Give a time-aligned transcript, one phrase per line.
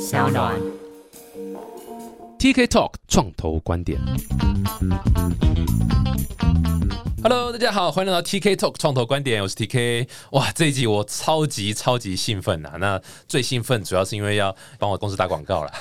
[0.00, 0.54] 小暖。
[2.38, 3.98] TK Talk 创投观点。
[7.20, 10.06] Hello，大家好，欢迎来到 TK Talk 创投观点，我是 TK。
[10.30, 12.76] 哇，这一集我超级超级兴奋呐！
[12.78, 15.72] 那最兴奋主要是因为要帮我公司打广告了，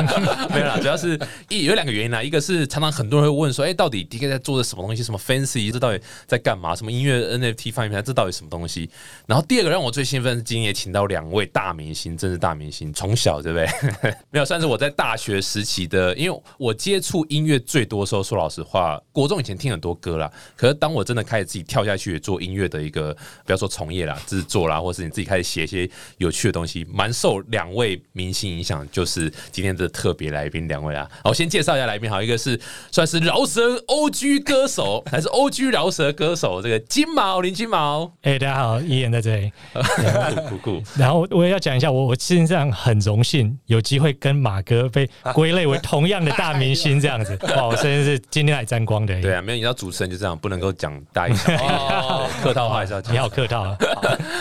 [0.54, 1.20] 没有啦，主要是
[1.50, 5.02] 一有两个原因啦，一个是常常很多人会问说，哎、到底 TK 在做的什么东西？
[5.02, 5.70] 什么 fancy？
[5.70, 6.74] 这到底在干嘛？
[6.74, 8.02] 什么音乐 NFT 放映平台？
[8.02, 8.88] 这到底什么东西？
[9.26, 13.68] 然后第二个让我最兴奋是今天也请到两位大明星，真是大明星，从小对不对？
[14.32, 23.14] 没有，算是我在大学时期的，因为我接触音乐最多的时候，说老实话，国中以前听很多歌啦，可是当我真的开始自己跳下去做音乐的一个，
[23.44, 31.08] 不要说从业啦，制作啦，或是你自己开始写一些有趣的东西，蛮受两位明星影响，就是今天的特别来宾两位啊。
[31.22, 32.58] 好，我先介绍一下来宾，好，一个是
[32.90, 39.52] 算是饶舌 OG 歌手，还是 OG 饶舌歌手，这个金毛林金毛，哎、大家好，伊言在这里。
[39.74, 40.82] 酷酷酷。
[40.96, 47.38] 然后我也要讲一下，我我实际上很荣幸有机会跟马哥被归类为同样的大明星这样子。
[47.56, 49.20] 哇，我真的是今天来沾光的。
[49.20, 53.18] 对啊，没有你知道主持人就这样，不能够讲大一小 哦，客套话还是要讲你。
[53.18, 53.76] 好客套啊。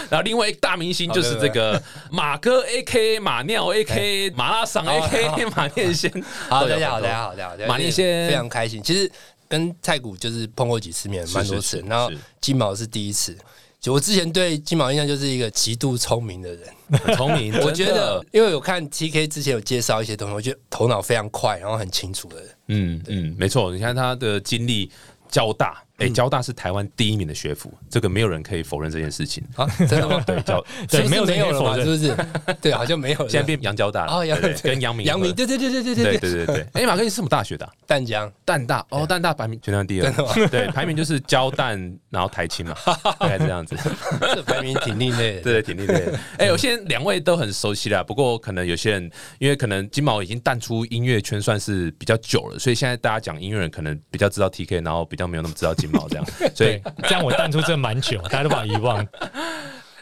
[0.10, 6.12] 然后另外一个大明星就是这个马哥 A K 马尿 A K 马拉桑 A K 马念先。
[6.48, 8.84] 好，大家好，大家好，大家好，马念先非常开心。
[8.84, 9.12] 其实
[9.48, 13.36] 跟太古就是碰过几次面，蛮多次然后金毛是第一次。
[13.78, 16.68] 就我之前对金毛印象就是一个极度聪明的人，
[17.04, 22.50] 很聪明， 我觉得，因为有看 TK 之前有介绍一些东西，我觉得头脑非常快，然后很清楚的人。
[22.70, 23.72] 嗯嗯，没错。
[23.72, 24.90] 你看他的经历，
[25.30, 29.44] 交大，哎，交大是台湾第一名的学府，这个没有人可以否认这件事情。
[29.56, 30.22] 啊，真的吗？
[30.28, 31.76] 对，交 对没有没有了嘛？
[31.76, 32.16] 是不是？
[32.62, 33.30] 对，好像没有了。
[33.30, 34.38] 现在变杨交大了，哦，杨
[34.82, 36.68] 杨明杨明，对对对对对对对对对对。
[36.74, 37.72] 哎，马哥你是什么大学的啊？
[37.88, 40.12] 淡江淡大哦，淡大排名全台第二，
[40.50, 42.76] 对，排名就是交淡，然后台青嘛，
[43.20, 43.76] 大概这样子。
[44.20, 45.42] 这排名挺另类的。
[45.44, 46.20] 对，挺另类的。
[46.38, 49.10] 哎、我现在两位都很熟悉啦，不过可能有些人
[49.40, 56.26] 因为可能金毛已经淡出音乐圈算是比较久了，所以现在大家讲音乐人可能比较知道 TK，然后比较没有那么知道金毛这样。
[56.54, 59.06] 所 以对，，这样我淡出这蛮久， 大家都把我遗忘，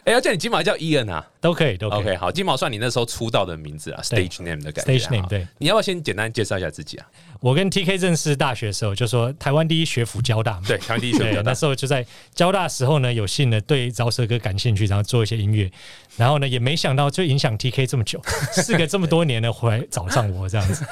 [0.04, 1.24] 哎、要叫你金毛叫伊恩啊。
[1.40, 2.00] 都可以，都可以。
[2.00, 4.92] OK，好，金毛算你那时候出道的名字啊，Stage Name 的感觉。
[4.94, 5.46] Stage name，对。
[5.58, 7.06] 你要不要先简单介绍一下自己啊？
[7.40, 10.62] 我跟 TK 认识大学的时候，就说台湾第一学府交大嘛。
[10.66, 11.54] 对，台湾第一学府交大那。
[11.54, 12.04] 时候就在
[12.34, 15.70] 交大时候呢，有幸呢对饶舌歌感兴趣，然后做一些音乐，
[16.16, 18.18] 然后呢也没想到就影响 TK 这么久，
[18.56, 20.82] 事隔这么多年呢回来找上我这样子，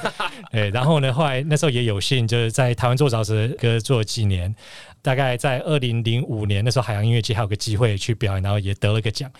[0.51, 4.53] 对，然后呢后来那时候也有幸就是在台湾做饶舌歌做了几年，
[5.03, 9.31] 大概在二零零五年那时候海洋音乐节还有个机会去表演，然后也得了个奖。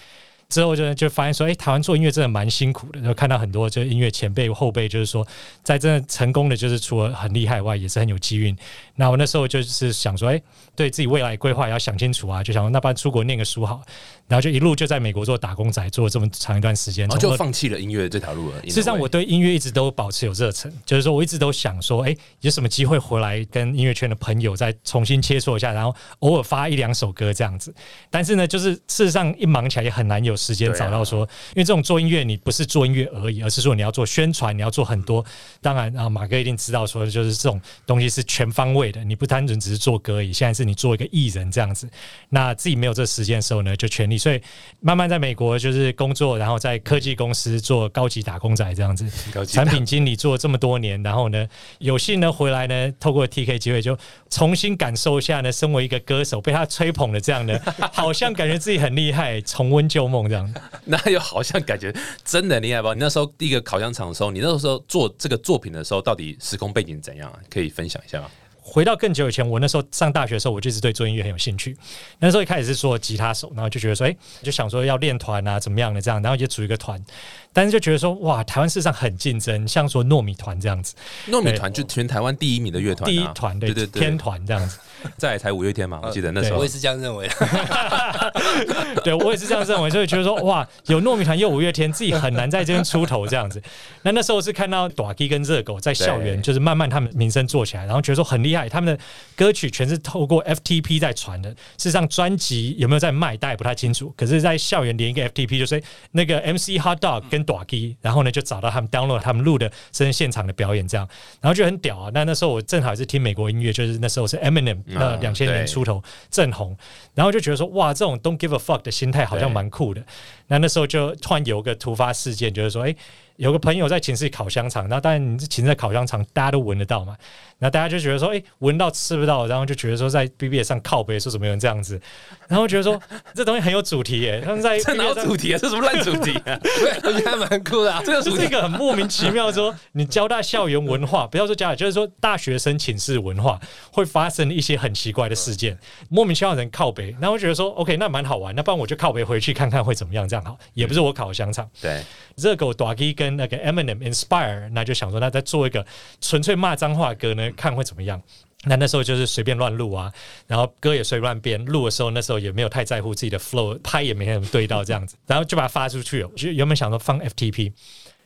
[0.54, 3.02] 之后就就发现说，哎、台湾做音乐真的蛮辛苦的。
[3.02, 5.26] 就看到很多就是音乐前辈后辈，就是说，
[5.64, 8.56] 在真的成功的，就是除了很厉害外，也是很有机运。
[8.96, 10.40] 那我那时候就是想说，哎、
[10.76, 13.82] 对自己未来规划也要想清楚啊，就想说那不然出国念个书好。
[14.26, 18.62] 然后就一路就在美国做打工仔，做了这么长一段时间，就放弃了音乐这条路了。
[18.64, 27.74] 事实上，我对音乐一直都保持有 热忱，就是说我一直都想说，哎、有什么机会回来跟音乐圈的朋友再重新切磋一下，然后偶尔发一两首歌这样子。
[28.10, 31.22] 但是呢，就是事实上一忙起来也很难有时间找到说，
[31.56, 35.24] 因为这种做音乐你不是做音乐而已，而是说你要做宣传，你要做很多。
[35.62, 41.88] 当然啊，马哥一定知道说，就是这种东西是全方位的，你不单纯只是做歌而已，现在是你做一个艺人这样子。
[42.30, 44.42] 那自己没有这时间的时候呢，就全力，所以
[44.82, 49.06] 慢慢在美国就是工作，然后在科技公司做高级打工仔这样子，
[49.46, 51.48] 产品经理做了这么多年，然后呢，
[51.80, 53.98] 有幸呢回来呢，透过 TK 机会就
[54.30, 57.62] 重新感受一下呢，身为一个歌手被他吹捧的这样的，
[57.94, 60.54] 好像感觉自己很厉害，重温旧梦这样。
[60.86, 61.94] 那又好像感觉
[62.26, 62.94] 真的很厉害吧？
[62.94, 67.40] 你那时候第一个烤香肠的时候，你那时候做这个作品的时候，到底时空背景怎样啊？
[67.50, 68.30] 可以分享一下吗？
[68.66, 71.78] 回到更久以前，我那时候上大学的时候，我就一直对做音乐很有兴趣。
[72.20, 77.04] 那时候一开始是做吉他手，然后就觉得说，哎、就想说要练团啊，怎么样的这样，然后就组一个团。
[77.54, 80.96] 但是就觉得说，哇，台湾事实上很竞争，像说糯米团这样子，
[81.30, 84.80] 糯米团就全台湾第一名的乐团啊，第一团对对对，天团这样子。
[85.18, 87.30] 再来才五月天嘛，我记得那时候我也是这样认为。
[89.04, 93.62] 对我也是这样认为，所以觉得说，哇，有糯米团又有五月天，自己很难在这边出头这样子。
[94.04, 99.04] 那那时候是看到短 K 跟热狗在校园，就是慢慢他们名声做起来，然后觉得说很厉害，他们的
[99.36, 101.50] 歌曲全是透过 FTP 在传的。
[101.52, 104.14] 事实上，专辑有没有在卖，大家也不太清楚。
[104.16, 111.08] 可是，在校园连一个 FTP，就是那个 MC Hot Dog 跟短机然后呢就找到他们 download 他们录的甚至现场的表演这样，
[111.42, 112.12] 然后就很屌啊。
[112.14, 116.76] 那那时候我正好也是听美国音乐，就是那时候是 Eminem，那嗯两千年出头正红，
[117.14, 120.04] 然后就觉得说，哇，这种 don't give a fuck 的心态好像蛮酷的。
[120.48, 122.96] 那那时候就突然有个突发事件，就是说，哎、
[123.38, 127.16] 有个朋友在寝室里烤香肠，然后当然你这寝室在烤香肠，大家都闻得到嘛，
[127.58, 132.00] 然后大家就觉得说，哎、闻到吃不到，然后就觉得说在 BBS 上靠背说怎么有人这样子，
[132.48, 133.02] 然后觉得说
[133.34, 135.58] 这东西很有主题耶， 他们在这哪有主题啊？
[135.60, 136.60] 这什么烂主题啊？
[136.62, 138.02] 对， 我觉得还蛮酷的啊。
[138.06, 143.60] 这个是一个很莫名其妙说，你交大校园文化，不要说交大，就是说大学生寝室文化
[143.92, 145.78] 会发生一些很奇怪的事件，
[146.10, 151.68] 莫名其妙的人靠北，然后我觉得说，OK，那蛮好玩，那不然我就靠北回去看看会怎么样，这样好，也不是我烤香肠。
[151.82, 152.04] 对，
[152.36, 155.86] 热狗 o g 跟那个 Eminem Inspire，那就想说，那再做一个
[156.20, 158.22] 纯粹骂脏话歌呢，看会怎么样。
[158.66, 160.12] 那那时候就是随便乱录啊，
[160.48, 161.64] 然后歌也随乱编。
[161.66, 166.30] 录的时候，那时候也没有太在乎自己的 flow，拍也没很对到这样子，然后就把它发出去了。
[166.36, 167.72] 就原本想说放 FTP，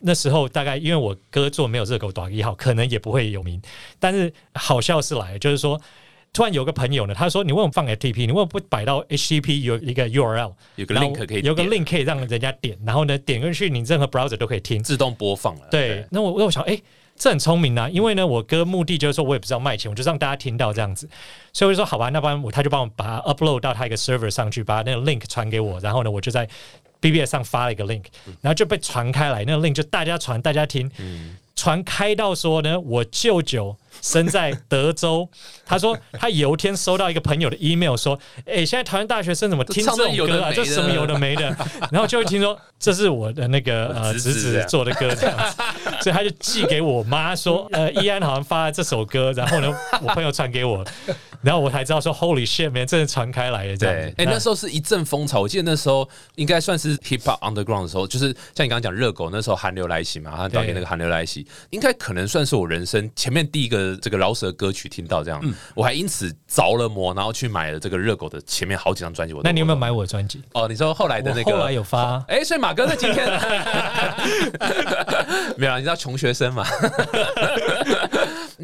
[0.00, 3.60] 那时候大概因为我歌做没有热狗短一号，可能也不会有名。
[4.00, 5.80] 但是好笑是来，就是说。
[6.32, 8.26] 突然有个朋友呢，他说：“你为什么放 FTP？
[8.26, 14.82] 你为什么不摆到 HTTP 有一个 URL，有个 link 可以有个 link 可以让人家点，然后呢点进去，你任何 browser 都可以听。
[14.82, 15.62] 自动播放了。
[15.70, 16.80] 对，那我我想，哎、
[17.16, 21.08] 这很聪明啊，因为呢，我哥目的就是说我也不知道卖钱，我就让大家听到这样子，
[21.52, 26.48] 所以我就说好吧，那不然我他就帮我把它 upload 到他一个 server 上去，把那个 link 传给我，然后呢，我就在
[27.00, 28.04] BBS 上发了一个 link，
[28.40, 30.90] 然后就被传开来，那个 link 就大家传，大家听，
[31.56, 35.28] 传开到说呢，我舅舅生在德州，
[35.64, 40.14] 他说他有一天收到一个朋友的 email 说，哎、现在台湾大学生怎么听这种歌啊？
[40.14, 40.54] 有的没的。
[40.54, 41.56] 这什么有的没的，
[41.90, 45.56] 然后就会听说这是我的那个呃侄子做的歌这样子，
[46.02, 49.72] 所以他就寄给我妈说，呃，依安好像发了这首歌，然后呢，
[50.02, 50.84] 我朋友传给我，
[51.42, 54.24] 然后我才知道说，Holy shit，man，真的传开来了这样子。，对。
[54.24, 55.40] 哎、那时候是一阵风潮。
[55.40, 65.40] 我记得那时候应该算是 hip hop underground 的时候，就是像你刚刚讲热狗那时候韩流来袭嘛，他导演那个韩流来袭，应该可能算是我人生前面第一个这个饶舌歌曲听到这样，
[65.74, 69.34] 我还因此着了魔，然后去买了这个热狗的前面好几张专辑。
[69.34, 70.42] 我那你有没有买我的专辑？
[70.52, 73.26] 哦，你说后来的那个后来有发， 哎、所以马哥在今天
[75.56, 76.64] 没有啊，你知道穷学生嘛？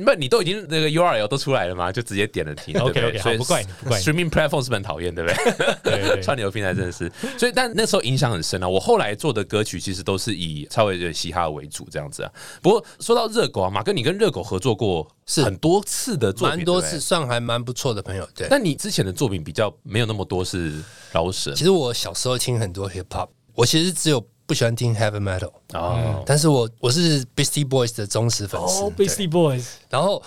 [0.02, 5.74] 不，你都已经那个 URL 都出来了嘛，就直接点了听，对不对 OK，OK，所以好不怪你不怪你 Streaming platform 是很讨厌，对不对？
[5.82, 8.68] 对对串流平台真的是，所以但那时候影响很深啊。
[8.68, 12.32] 我后来做的歌曲其实都是以超微的嘻哈为主这样子啊。
[12.62, 16.98] 不过说到热狗啊，马哥，你跟热狗合作过是很多次的作品，蛮多次，。
[16.98, 18.26] 算还蛮不错的朋友。
[18.34, 20.82] 对，那你之前的作品比较没有那么多是
[21.12, 28.82] 饶舌其实我小时候听很多 hip hop，我其实只有不喜欢听 heavy metal，哦，但是我我是 Beastie Boys 的忠实粉丝。
[28.82, 30.22] 哦对，Beastie Boys，然后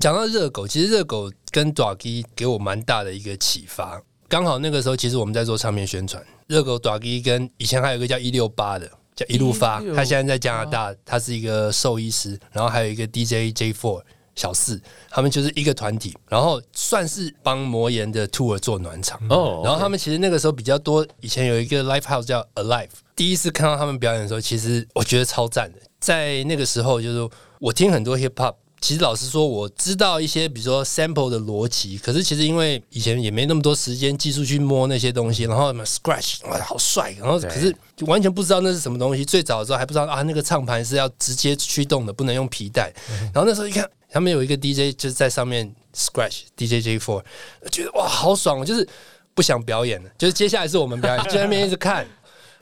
[0.00, 4.02] 讲到热狗，其实热狗跟 d a g i 给我蛮大的一个启发。
[4.28, 8.90] 刚好那个时候，其实我们在做唱片宣传，热狗 d a g i 跟以前还有一个叫一六八的。
[9.14, 14.00] 叫一路发，他现在在加拿大，他是一个兽医师，然后还有一个 DJ J Four
[14.34, 14.80] 小四，
[15.10, 19.20] 他们就是一个团体，然后算是帮魔岩的 tour 做暖场。
[19.28, 22.88] 哦然后他们其实那个时候比较多，以前有一个 live house 叫 Alive，
[23.22, 25.78] 第一次看到他们表演的时候，其实我觉得超赞的。
[26.00, 27.30] 在那个时候，就是
[27.60, 39.24] 我听很多 hip hop，其实老实说，我知道一些比如说 sample 的逻辑，可是其实因为以前也没那么多时间技术去摸那些东西，然后什么 scratch 哇好帅，然后可是就完全不知道那是什么东西。
[39.24, 42.92] 最早的时候还不知道啊，那个唱盘是要直接驱动的，不能用皮带。
[43.32, 47.22] 然后那时候一看，他们有一个 DJ 就是在上面 scratch DJ J Four，
[47.70, 48.84] 觉得哇好爽，就是
[49.32, 52.04] 不想表演了，就是接下来是我们表演，就在那边一直看。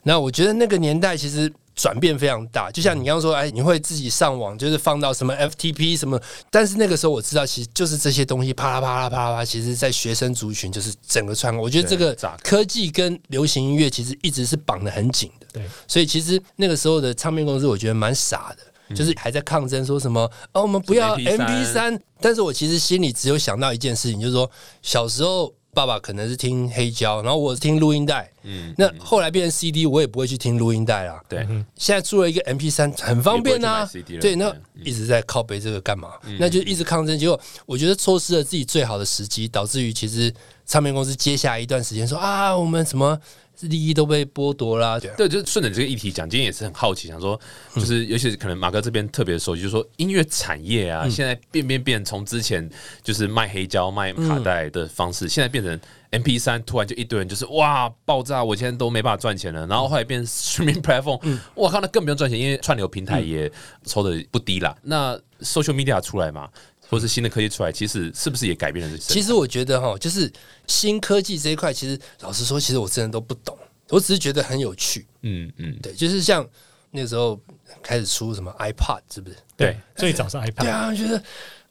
[0.03, 6.21] 那我觉得那个年代其实转变非常大，就像你刚刚说，哎，你会自己上网，就是放到什么 FTP 什么，
[6.51, 11.63] 但是那个时候我知道，其实就是这些东西啪啦啪啦啪啦啪，其实在学生族群就是整个传播。
[11.63, 15.47] 我觉得这个科技跟流行音乐其实一直是绑得很紧的。
[15.53, 22.01] 对，所以其实那个时候的唱片公司，我觉得蛮傻的，就是还在抗争说什么哦，我们不要 MP MP3 三。
[22.21, 24.51] 但是我其实心里只有想到一件事情，就是说
[24.83, 28.31] 小时候爸爸可能是听黑胶，然后我是听录音带。
[28.43, 31.23] 嗯，那后来变成 CD，我也不会去听录音带啦。
[31.29, 31.47] 对，
[31.77, 33.89] 现在出了一个 MP 三，很方便啊
[34.21, 36.15] 对，那一直在靠背这个干嘛？
[36.39, 40.33] 那就一直抗争，结果我觉得错失了自己最好的时机，导致于其实
[40.67, 43.19] 唱片公司接下来一段时间说啊，我们什么
[43.63, 44.99] 利益都被剥夺啦。
[44.99, 45.15] 对啊。
[45.17, 47.39] 对，就是顺着你这个议题讲，今天也是很好奇，想说，
[47.75, 52.69] 就是尤其是可能马哥这边特别熟悉，就是说音乐产业啊，现在变变变，从之前
[53.03, 55.79] 就是卖黑胶、卖卡带的方式，现在变成
[56.11, 59.67] M P 三，突然就一堆人就是哇爆炸，我现在都没办法赚钱了。
[59.67, 63.51] 然后后来变 streaming platform，我靠，那更不用赚钱，因为串流平台也
[63.85, 64.77] 抽的不低啦。
[64.83, 66.49] 那 social media 出来嘛，
[66.89, 69.15] 或是新的科技出来，其实是不是也改变了这？
[69.15, 70.31] 其实我觉得哈，就是
[70.67, 73.57] 新科技这一块，其实老实说，其实我真的都不懂，
[73.89, 75.07] 我只是觉得很有趣。
[75.23, 76.45] 嗯嗯，对，就是像
[76.91, 77.41] 那时候
[77.83, 79.37] 开始出什么 iPod，是不是？
[79.57, 81.23] 对，最早是 iPad，对啊，觉得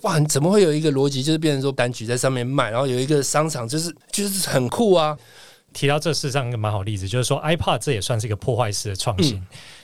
[0.02, 5.18] 哇，你怎么会有一个逻辑，就是变成说单曲在上面卖，然后有一个商场，就是就是很酷啊。
[5.72, 9.40] 提到这事实上一个蛮好例子，就是说 iPod 这也算是一个破坏式的创新。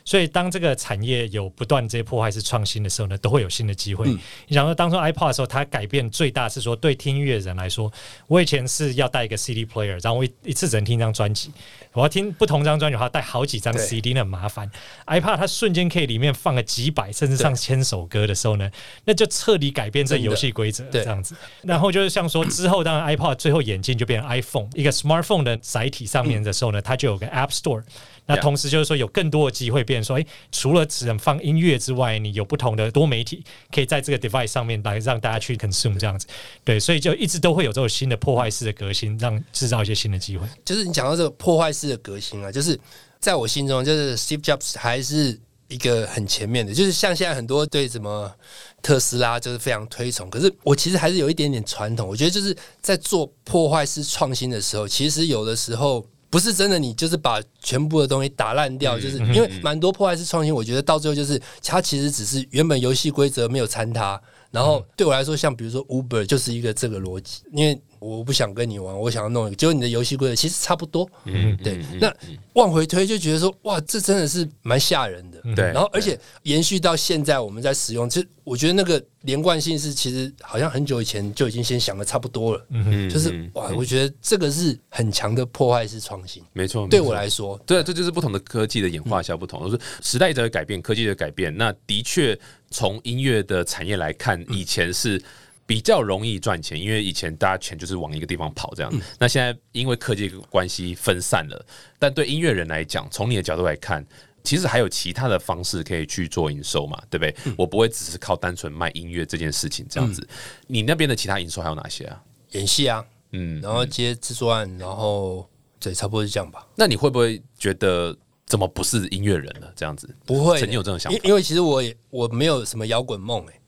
[0.06, 4.08] 所以当这个产业有不断这些破坏式创新的时候呢，都会有新的机会。
[4.08, 7.92] 嗯你想说，当初 iPod 的时候，它改变最大是说，对听音乐人来说，
[8.28, 11.52] 我以前是要带一个 CD player，然后我一一次只能听一张专辑，
[11.94, 14.70] 我要听不同张专辑，我还要带好几张 CD，那很麻烦。
[15.08, 18.70] iPod 它瞬间可以里面放个几百甚至上千首歌的时候呢，
[19.06, 21.36] 那就彻底改变这游戏规则，这样子。
[21.64, 27.84] 然后就是像说之后，当然 iPod 最后演进就变成 iPhone 一个 smartphone 的载体上面的时候呢，它就有个 App Store。
[28.27, 36.25] 那同时就是说，有更多的机会变成说，诶，除了只能放音乐之外，你有不同的多媒体可以在这个 device 上面来让大家去 consume 这样子。
[36.63, 40.48] 对，所以就一直都会有这种新的破坏式的革新，让制造一些新的机会。
[40.65, 42.79] 就是你讲到这个破坏式的革新啊，就是
[43.20, 48.34] 在我心中，就是 Steve Jobs 还是一个很前面的，就是像现在很多对什么
[48.82, 56.03] 特斯拉就是非常推崇，可是我其实还是有一点点传统，我觉得就是在做破坏式创新的时候，其实有的时候。
[56.36, 72.14] 不是真的，你就是把全部的东西打烂掉，就是因为蛮多破坏式创新，我觉得到最后就是它其实只是原本游戏规则没有参它，然后对我来说，像比如说 Uber 就是一个这个逻辑，因为我不想跟你玩，我想要弄一个，结果你的游戏规则其实差不多，嗯，对嗯，那
[72.54, 75.42] 往回推就觉得说，哇，这真的是蛮吓人的。
[75.56, 75.66] 对。
[75.66, 83.52] 然后而且延续到现在我们在使用，其实我觉得那个连贯性是其实好像很久以前就已经先想的差不多了，嗯就是嗯。
[83.54, 86.44] 哇，我觉得这个是很强的破坏式创新。
[86.54, 91.56] 没错，对我来说，对，这就是不同的科技的演化下不同，就是时代在改变，科技的改变。
[91.56, 92.38] 那的确，
[92.70, 95.22] 从音乐的产业来看，以前是
[95.66, 98.94] 比较容易赚钱，因为以前大家钱就是往一个地方跑这样。
[99.20, 101.66] 那现在因为科技关系分散了，
[102.00, 104.06] 但对音乐人来讲，从你的角度来看。
[104.44, 107.36] 其实还有其他的方式可以去做营收嘛，对不对？
[107.58, 110.28] 我不会只是靠单纯卖音乐这件事情这样子。
[110.68, 112.22] 你那边的其他营收还有哪些啊？
[112.52, 116.64] 演戏啊，嗯，然后接制作案，然后对，差不多是这样吧。
[116.76, 119.74] 那你会不会觉得怎么不是音乐人了？
[119.76, 123.60] 这样子不会的，曾经有这种想法因因为其实我也我没有什么摇滚梦哎，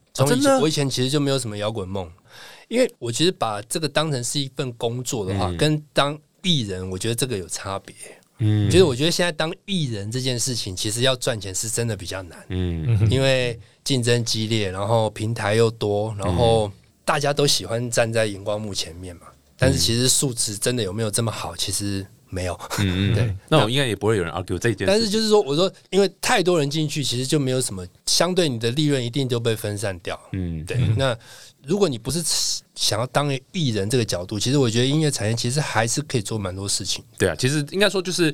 [0.60, 2.10] 我以前其实就没有什么摇滚梦，
[2.68, 7.96] 因为我其实把这个当成是一份工作的话，跟当艺人，我觉得这个有差别。
[8.40, 8.70] 嗯。
[8.70, 13.06] 就是我觉得现在当艺人这件事情，其实要赚钱是真的比较难，嗯。
[13.12, 16.72] 因为竞争激烈，然后平台又多，然后
[17.04, 19.28] 大家都喜欢站在荧光幕前面嘛。
[19.58, 22.60] 但是其实素质真的有没有这么好，其实没有。
[22.80, 24.86] 嗯嗯，对那我应该也不会有人 argue 这一件事。
[24.88, 30.20] 但是就是说，我说，因为太多人进去，其实就没有什么相对你的利润一定就被分散掉。
[30.32, 31.18] 嗯，对，那
[31.66, 32.22] 如果你不是
[32.76, 37.04] 想要当艺人这个角度，其实我觉得音乐产业其实还是可以做蛮多事情。
[37.18, 38.34] 对啊，其实应该说就是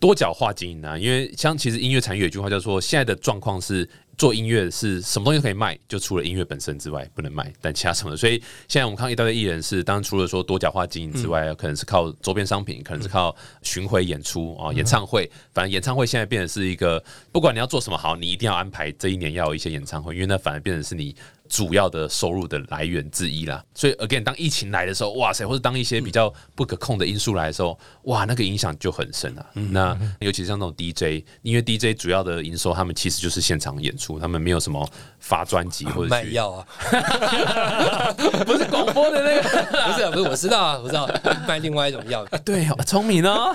[0.00, 8.16] 多角化经营啊，因为像其实音乐产业有一句话叫做，现在的状况是做音乐是什么东西都可以卖，就除了音乐本身之外不能卖，但其他什么的。
[8.16, 15.30] 所以现在我们看到一大堆艺人是，当然除了说多角化经营之外，可能是靠周边商品，可能是靠巡回演出啊、演唱会。
[15.52, 17.02] 反正演唱会现在变成是一个，
[17.32, 21.14] 不管你要做什么好，你一定要安排这一年要有一些演唱会，因为那反而变成是你。
[21.48, 29.46] 主要的收入的来源之一啦，所以 again，当疫情来的时候，哇塞，或者当一些比较不可控的因素来的时候，哇，那个影响就很深啊。
[29.52, 36.66] 那尤其是像那种 DJ，因为 DJ 主要的营收，他们其实就是现场演出，他们没有什么发专辑或者卖药啊，
[38.46, 39.44] 不是广播的那个。
[39.84, 41.08] 不是啊不是，我知道啊，我知道
[41.46, 42.24] 卖另外一种药。
[42.44, 43.54] 对，好聪明哦。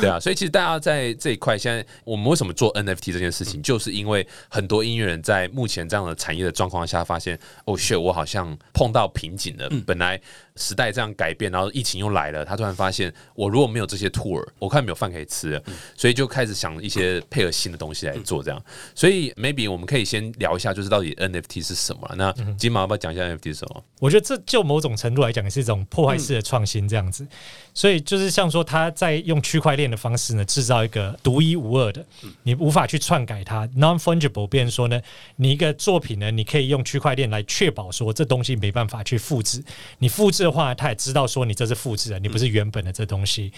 [0.00, 9.70] 对啊，所以其实大家在这一块，现在我们为什么做 NFT 这件事情，就是因为很多音乐人在目前这样的产业的状况下，发现哦，shit，我好像碰到瓶颈了。
[9.86, 10.20] 本来
[10.56, 15.62] 时代这样改变，然后疫情又来了，他突然发现，我如果没有这些 tour，我看没有饭可以吃了，
[15.96, 18.62] 所以就开始想一些配合新的东西来做这样。
[18.94, 22.14] 所以 maybe 我们可以先聊一下，就是到底 NFT 是什么了。
[22.16, 23.82] 那金毛要不要讲一下 NFT 是什么？
[24.00, 27.26] 我觉得这就某种程度来讲，也是一种破坏式的创新，这样子。
[27.74, 32.04] 所以就是像说，他在用区块链的方式呢，制造一个独一无二的，
[32.42, 34.46] 你无法去篡改它，non fungible。
[34.46, 35.00] 变成说呢，
[35.36, 39.64] 你一个作品呢，你可以用区块链来确保说这东西没办法去复制。
[39.98, 43.52] 你复制这话，他也知道说你这是复制的，你不是原本的这东西。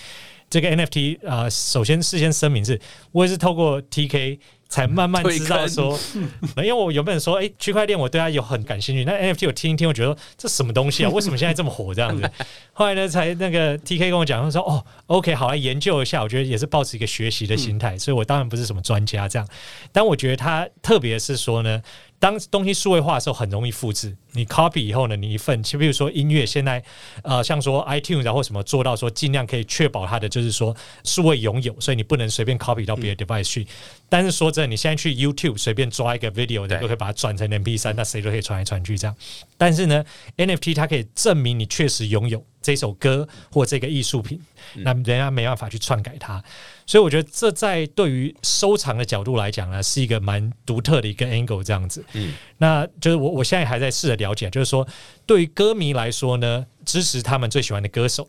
[0.50, 2.78] 这个 NFT 啊、首先事先声明是，
[3.12, 5.98] 我也是透过 TK 才慢慢知道说，
[6.56, 11.10] 因为我原本说，哎、区块链我对它有很感兴趣，那 NFT 我听一听，我觉得这什么东西啊？
[11.10, 12.30] 为什么现在这么火这样子？
[12.72, 19.48] 后来呢，才那个 TK 跟我讲，他说，哦，OK，好来研究一下，我觉得也是保持一个学习的心态，所以我当然不是什么专家这样，
[19.92, 21.82] 但我觉得它特别是说呢。
[22.20, 24.16] 当东西数位化的时候，很容易复制。
[24.32, 26.82] 你 copy 以后呢，你一份，就比如说音乐，现在
[27.22, 33.66] 呃，像说 iTunes 然后什么做到说尽量可以确保它的就是说数位拥有，所以你不能随便 copy 到别的 device 去。
[34.08, 39.16] 但是说真的，你现在去 YouTube 随便抓一个 video，你都可以把它转成 MP 三，那谁都可以传来传去这样。
[39.56, 40.04] 但是呢
[40.36, 44.40] ，NFT 它可以证明你确实拥有这首歌或这个艺术品，
[44.76, 46.42] 那人家没办法去篡改它。
[46.86, 52.04] 所以我觉得这在对于收藏的角度来讲呢，是一个蛮独特的一个 angle 这样子。
[52.12, 54.86] 嗯，那就是我我现在还在试着了解，就是说
[55.26, 58.28] 对于歌迷来说呢，支持他们最喜欢的歌手。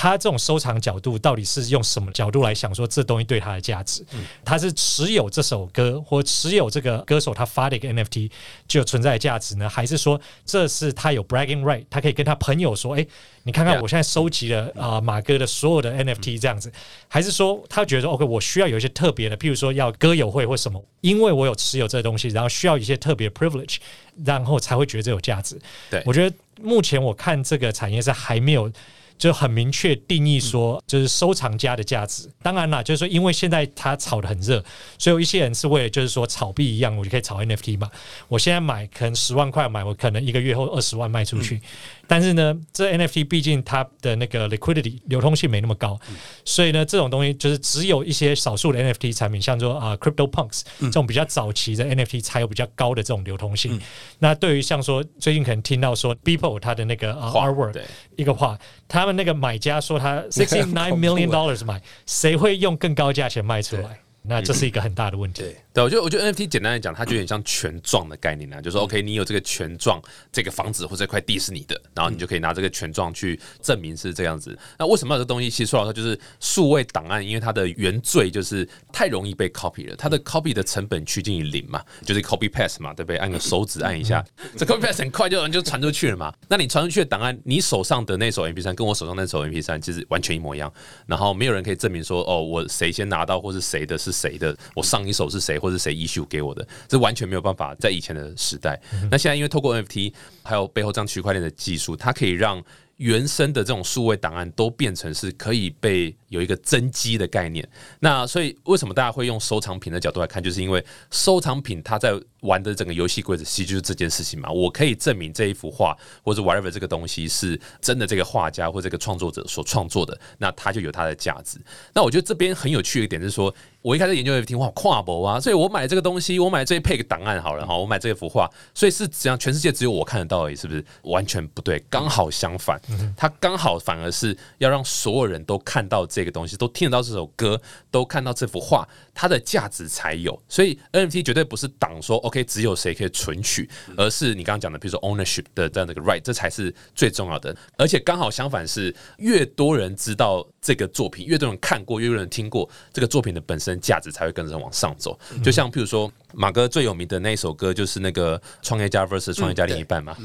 [0.00, 4.06] 他这种收藏角度到底是用什么角度来想说这东西对他的价值？
[4.44, 8.30] 他是持有这首歌或持有这个歌手他发的一个 NFT
[8.68, 9.68] 就有存在的价值呢？
[9.68, 13.04] 还是说这是他有 bragging right，他可以跟他朋友说：“哎、
[13.42, 16.70] 你看看我现在收集了啊、马哥的所有的 NFT 这样子？”
[17.08, 23.78] 还是说他觉得说 OK，我需要有一些特别的，譬如说要歌友会或什么，因为我有持有这东西，然后需要一些特别的 privilege，
[24.24, 25.58] 然后才会觉得这有价值。
[25.90, 28.70] 对我觉得目前我看这个产业是还没有。
[29.18, 32.30] 就很明确定义说，就是收藏家的价值。
[32.42, 34.64] 当然啦，就是说，因为现在它炒得很热，
[34.96, 37.90] 所以有一些人是为了就是说炒币一样，我就可以炒 NFT 嘛。
[38.28, 41.60] 我现在买可能十万块买，我可能一个月后二十万卖出去。
[42.08, 45.96] 但是呢，这 NFT 毕竟它的那个 liquidity 流通性没那么高，
[46.44, 53.80] 所以呢，这种东西就是只有一些少数的 NFT 产品，像说啊、Crypto Punks 这种比较早期的 NFT 才有比较高的这种流通性。
[54.18, 57.84] 那对于像说最近可能听到说 Beeple 它的那个 artwork 对。
[58.16, 64.00] 一个画，他们那个买家说他 sixty nine million 欸 dollars 买，谁会用更高价钱卖出来？
[64.28, 65.42] 那这是一个很大的问题。
[65.42, 74.56] 对，对，我觉得我觉得 NFT 简单来讲，它就有点像权状的概念啊，就是说 OK，你有这个权状，这个房子或这块地是你的，然后你就可以拿这个权状去证明是这样子。
[74.78, 75.48] 那为什么要有这东西？
[75.48, 83.16] 其实说老实话，就是数位档案，因为它的原罪就是太容易被 copy 了，它的 copy 的成本趋近于零嘛，就是 copy paste 嘛，对不对？
[83.18, 84.24] 按个手指按一下，
[84.56, 86.32] 这 copy paste 很快就就传出去了嘛。
[86.48, 90.72] 那你传出去的档案，你手上的那首 MP 3跟我手上那首 MP 3其实完全一模一样，
[91.06, 98.80] 然后没有人可以证明说，哦，我谁先拿到，或是谁的是谁的，我上一首是谁，或是谁 issue 给我的，这完全没有办法在以前的时代。
[99.10, 102.62] 那现在因为透过 NFT 还有背后这样区块链的技术，它可以让
[102.96, 107.66] 原生的这种数位档案都变成是可以被有一个增机的概念。
[108.00, 114.50] 那所以为什么大家会用收藏品的角度来看，就是因为收藏品它在玩的整个游戏规则，其实就是这件事情嘛。
[114.50, 121.60] 我可以证明这一幅画或者 whatever 这个东西是真的，这个画家或这个创作者所创作的，那它就有它的价值。
[121.94, 123.54] 那我觉得这边很有趣的一点是说，
[123.88, 129.38] 我一开始研究 NFT 哇跨博啊，所以我买这个东西，我买这一配个档案好了哈，我买这幅画，所以是怎样？
[129.38, 130.84] 全世界只有我看得到而已，是不是？
[131.04, 132.78] 完全不对，刚好相反，
[133.16, 137.58] 它刚好反而是要让所有人都看到这个东西，都听得到这首歌，
[137.90, 138.86] 都看到这幅画，
[139.20, 140.40] 它的价值才有。
[140.48, 147.54] 所以 NFT 绝对不是挡说 OK 只有谁可以存取，而是你刚刚讲的，比如说 ownership 的这样的一个 right，这才是最重要的。
[147.76, 155.18] 而且刚好相反是，越多人知道这个作品，越多人看过，越多人听过这个作品的本身价值才会跟着往上走。
[155.42, 160.16] 就像譬如说马哥最有名的那一首歌，就是那个创业家 vs 创业家另一半嘛。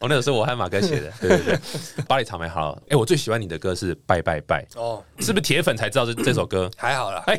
[0.00, 1.58] 我 那个时候我和马哥写的，对对对。
[2.06, 6.70] 巴黎草莓好，哎，我最喜欢你的歌是拜拜拜，哦，是不是铁粉才知道这这首歌？
[6.76, 7.36] 还好啦，哎，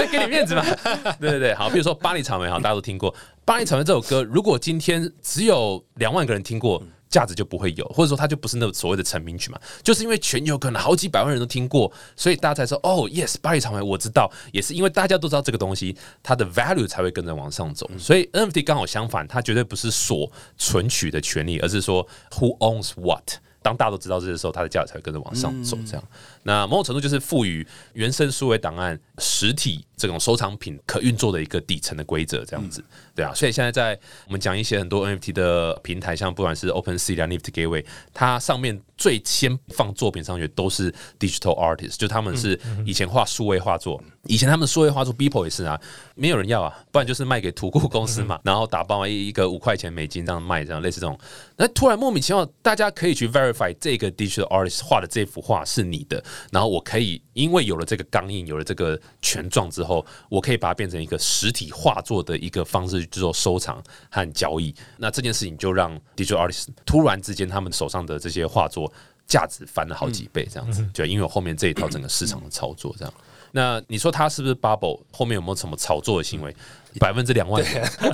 [0.10, 0.64] 给你面子嘛。
[1.20, 3.12] 对对对，好，比如说《巴黎草莓》，好，大家都听过
[3.44, 4.22] 《巴黎草莓》这首歌。
[4.22, 9.60] 如果今天只有两万个人听过，价值就不会有，或者说它就不是那所谓的成名曲嘛。
[9.82, 14.30] 就是因为全球可能好几百万人都听过，所以大家才说哦，yes，巴黎草莓我知道。
[14.52, 17.90] 也是因为大家都知道这个东西，它的 value 才会跟着往上走。
[17.98, 23.34] 所以 NFT 刚好相反，它绝对不是所存取的权利，而是说 who owns what。
[23.62, 25.76] 当大家都知道这些时候，它的价值才会跟着往上走。
[25.86, 26.02] 这样，
[26.42, 32.82] 那某种程度就是赋予原生数位档案实体这种收藏品可运作的一个底层的规则，这样子，
[33.14, 33.32] 对啊。
[33.34, 45.78] 所以现在在我们讲一些很多 NFT 的平台，像不管是 OpenSea 啊、Nifty Gateway，它上面最先放作品上去都是 digital artist，就他们是以前画数位画作，以前他们数位画作 Beeple 也是啊，
[46.14, 51.18] 没有人要啊，不然就是卖给图库公司嘛，然后打包一一个五块钱美金这样卖，这样类似这种。
[51.56, 64.74] 那突然莫名其妙，大家可以去 verify 这个 digital artist 画的这幅画是你的，然后我可以因为有了这个钢印，有了这个权状之后，我可以把它变成一个实体画作的一个方式去做收藏和交易。
[64.98, 68.92] 那这件事情就让 digital artist 突然之间他们手上的这些画作
[69.26, 73.14] 价值翻了好几倍，这样子，就因为我后面这一套整个市场的操作这样。
[73.52, 75.00] 那你说他是不是 bubble？
[75.10, 76.54] 后面有没有什么炒作的行为？
[77.00, 77.64] 百分之两万，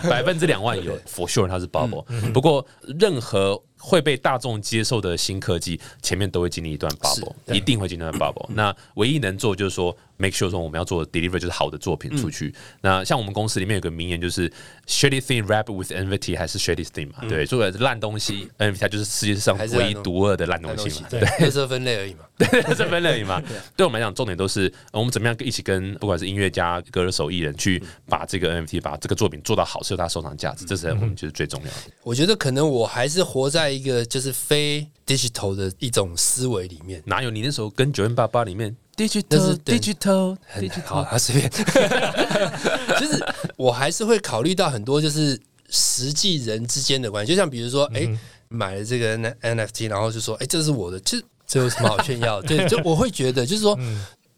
[0.08, 2.02] 百分之两万有，for sure 他是 bubble。
[2.32, 2.66] 不过
[2.98, 8.44] 任何会被大众接受的新科技，前面都会经历一段 bubble，一定会经历一段 bubble。
[8.48, 12.54] 那唯一能做就是说，make sure 说我们要做 deliver 就是好的作品出去。
[12.80, 14.50] 那像我们公司里面有个名言，就是
[14.86, 17.28] shitty thing wrap with nvt 还是 shitty thing 嘛？
[17.28, 21.08] 对，做的烂东西，NFT 它就是世界上唯一独二的烂东西嘛？
[21.10, 22.20] 对，特色分类而已嘛。
[22.38, 23.42] 对，这分类而已嘛。
[23.76, 31.92] 对我们来讲，重点都是我们怎么样一起跟不管是音乐家、歌手、艺人去把这个 NFT 把这个作品做到好，是有它收藏价值，这是我们觉得最重要的。
[32.02, 37.02] 我觉得可能我还是活在一个就是非 digital 的一种思维里面。
[37.06, 41.50] 哪有你那时候跟九零八八里面 digital digital digital 啊随便，
[42.98, 43.24] 就是
[43.56, 45.40] 我还是会考虑到很多就是
[45.70, 48.08] 实际人之间的关系，就像比如说，哎，
[48.48, 52.40] 买了这个 NFT，然后就说，哎，这是我的，其实这有什么好炫耀？
[52.46, 53.78] 对，就我会觉得，就是说。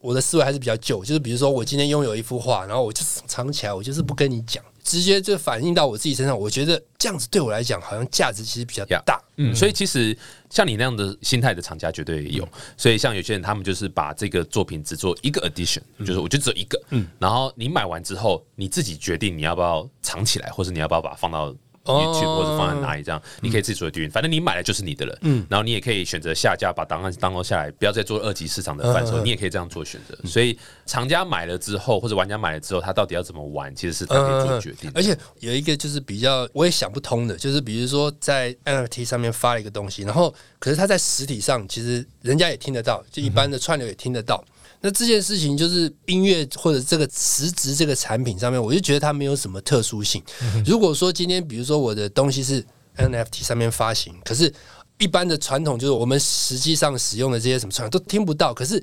[0.01, 6.39] 我的思维还是比较旧，就是比如说我今天拥有一幅画，然后我就藏起来，我就是不跟你讲，直接就反映到我自己身上。
[6.39, 9.21] 我觉得这样子对我来讲，好像价值其实比较大。
[9.37, 10.17] 嗯，所以其实
[10.51, 12.49] 像你那样的心态的厂家绝对也有。
[12.77, 16.81] 所以像有些人，他们就是把这个作品只做一个 edition，就是我就只有一个。
[16.91, 21.55] 嗯，然后你买完之后，你自己决定你要不要藏起来，或者你要不要把它放到。
[21.95, 24.11] YouTube 或者放在哪里，这样你可以自己做决定。
[24.11, 25.19] 反正你买了就是你的了。
[25.23, 29.23] 嗯，然后你也可以选择下架，把档案当落下来，不要再做二级市场的贩售。
[29.23, 30.17] 你也可以这样做选择。
[30.29, 34.91] 所以厂家买了之后，或者玩家买了之后，他到底要怎么玩，其实是他可以做决定。
[34.95, 44.45] 而且有一个就是比较我也想不通的，就是比如说在 NFT 上面发了一个东西，然后可是他在实体上其实人家也听得到，就一般的串流也听得到。
[44.81, 50.23] 那这件事情就是音乐或者这个辞职这个产品上面，我就觉得它没有什么特殊性。
[50.65, 52.65] 如果说今天比如说我的东西是
[52.97, 54.53] NFT 上面发行，可是
[54.99, 58.83] 一般的传统就是我们实际上使用的这些什么传统都听不到，可是。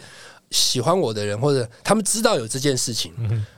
[0.52, 3.14] 喜欢我的人，或者他们知道有这件事情，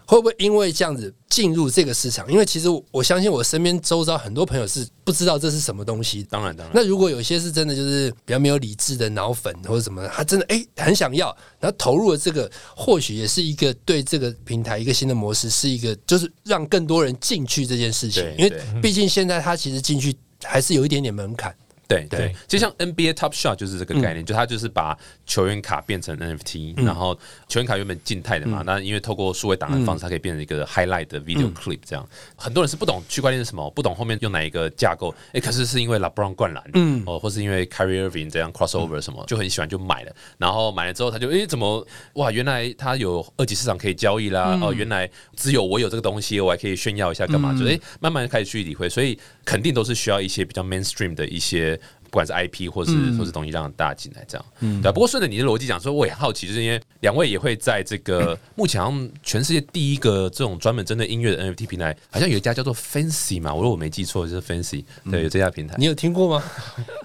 [0.05, 2.31] 会不会因为这样子进入这个市场？
[2.31, 6.23] 因为其实我相信我身边周遭很多朋友是不知道这是什么东西。
[6.29, 6.71] 当然，当然。
[6.73, 18.23] 那如果有些是真的就是比较没有理智的脑粉或者什么，他真的哎很想要，然后投入了这个，或许也是一个对这个平台一个新的模式，是一个就是让更多人进去这件事情。
[18.37, 21.55] 因为毕竟现在他其实进去还是有一点点门槛。
[21.87, 32.07] 对对，就像 NBA Top Shot 就是这个概念，就它就是把球员卡变成 NFT，然后球员卡原本静态的嘛，那因为透过数位档案方式，它可以变成一个 highlight 的 video clip，这样。
[32.35, 47.57] 很多人是不懂区块链是什么，不懂后面用哪一个架构，哎，可是是因为 LeBron 灌篮，嗯，哦，或是因为 Kyrie Irving 这样 crossover 什么，就很喜欢就买了，然后买了之后他就哎怎么哇，原来他有二级市场可以交易啦，哦，原来只有我有这个东西，我还可以炫耀一下干嘛？
[47.57, 49.17] 就哎慢慢开始去理会，所以
[49.47, 51.79] 肯定都是需要一些比较 mainstream 的一些。
[52.09, 54.91] 不管是 IP 或是或是东西让大家进来这样，对。
[54.91, 65.75] 不过顺着你的逻辑讲，说我也好奇，就是因为两位也会在这个 目前好像全世界第一个这种专门针对音乐的 NFT 平台，好像有一家叫做 Fancy 嘛，我如果没记错就是 Fancy，对，有这家平台。
[65.77, 66.43] 你有听过吗？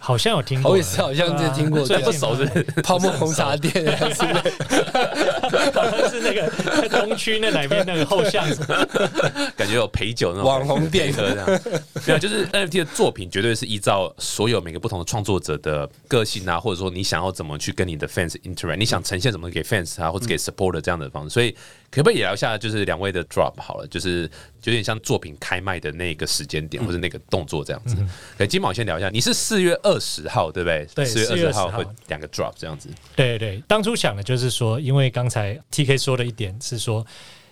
[0.01, 2.47] 好像有听过，我也是好像就听过，最不熟是
[2.83, 3.73] 泡沫红茶店，
[4.15, 4.15] 是
[6.11, 8.47] 是那个在东区那哪边那个后巷，
[9.57, 11.47] 感觉有陪酒那种网红店这样。
[12.05, 21.51] 对啊，就是 NFT 的作品绝对是依照所有每个不同的创作者的个性啊，或者说你想要怎么去跟你的 fans interact，你想呈现怎么给 fans 啊，或者给 support 这样的方式，所以
[21.91, 24.31] 可不可以聊一下，就是两位的 drop 好了，就是
[24.65, 27.97] 有点像作品开卖的那个时间点或者那个动作这样子。
[28.37, 30.87] 可金宝先聊一下，你是四月二十号对不对？
[30.95, 32.89] 对，四月二十号会两个 drop 这样子。
[33.17, 37.07] 对对，当初想的就是说，因为刚才 TK 说的一点是说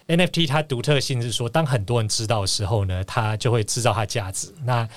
[0.09, 4.53] ，NFT 它独特性是说，当很多人知道的时候呢，它就会制造它价值。
[4.65, 4.89] 那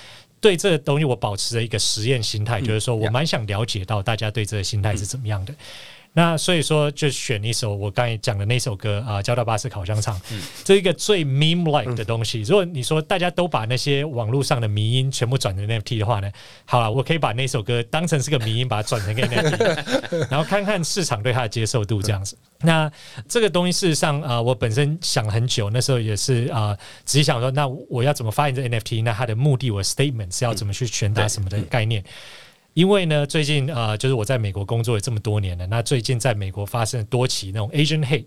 [0.44, 5.54] 对这个东西，我保持着一个实验心态，就是说我蛮想了解到大家对这个心态是怎么样的。
[6.16, 10.16] 那所以说，就选一首我刚才讲的那首歌啊，《交到巴士烤香肠》，
[10.62, 12.42] 这一个最 meme like 的东西。
[12.42, 16.30] 如果你说大家都把那些网络上的迷音全部转成 NFT 的话呢，
[16.66, 22.38] 好了，我可以把那首歌当成是个迷音， 把它转成个 NFT，然后看看市场对它的接受度这样子。
[22.60, 22.88] 那
[23.28, 29.02] 这个东西事实上啊，我本身想很久，那时候也是啊，仔细想说，那我要怎么发行这 NFT？
[29.02, 32.04] 那它的目的，我 statement 是要怎么去传达什么的概念？
[32.74, 35.64] 因为呢，最近啊，就是我在美国工作也这么多年了。
[35.68, 38.24] 那最近在美国发生了多起那种 Asian hate，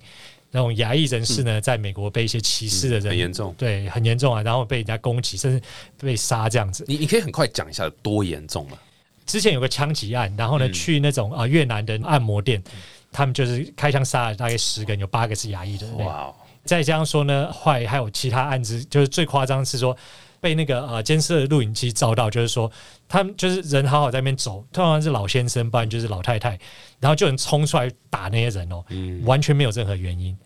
[0.52, 5.62] 那种亚裔人士呢，在美国被一些歧视的人很严重，对，很严重啊，然后被人家攻击，甚至
[6.00, 6.86] 被杀这样子。
[6.88, 8.78] 你你可以很快讲一下多严重吗？
[9.26, 12.64] 之前有个枪击案，然后呢，去那种啊越南的按摩店，
[13.12, 15.86] 他们就是开枪杀了大概十个人，有八个是亚裔的。
[15.98, 16.34] 哇！
[16.64, 19.96] 再加上说呢，坏还有其他案子，就是最夸张是说。
[20.40, 22.72] 被那个呃监视录影机照到，就是说
[23.08, 26.58] 他们就是人好好在那边走，通常是老先生，不然就是老太太，
[27.00, 28.84] 然后就能冲出来打那些人哦，
[29.26, 30.38] 完全没有任何原因。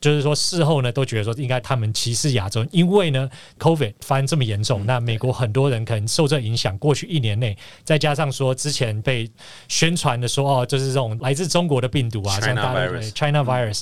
[0.00, 9.28] 就是说事后呢都觉得说应该他们歧视亚洲人，因为呢 COVID 发生这么严重，那美国很多人可能受这影响，过去一年内，再加上说之前被
[9.66, 13.80] 宣传的说哦，就是这种来自中国的病毒啊，China 像大家 virus China virus。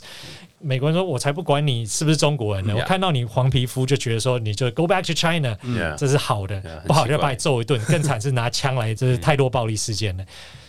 [0.59, 5.57] 美国人说：“我才不管你是不是中国人呢我看到你黄皮肤就觉得说你就 go back to China，、
[5.97, 7.81] 这是好的不好就把你揍一顿。
[7.85, 10.25] 更惨是拿枪来，这是太多暴力事件了。